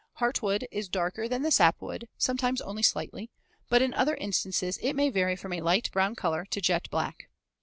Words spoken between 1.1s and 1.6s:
than the